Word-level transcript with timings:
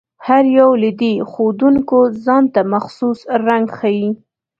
هر 0.27 0.43
یو 0.59 0.69
له 0.83 0.89
دې 1.01 1.13
ښودونکو 1.31 1.97
ځانته 2.25 2.61
مخصوص 2.73 3.19
رنګ 3.47 3.65
ښيي. 3.77 4.09